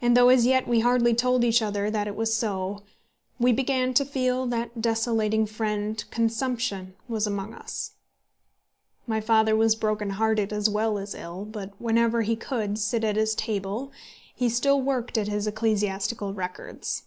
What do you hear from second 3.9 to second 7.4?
to feel that that desolating fiend, consumption, was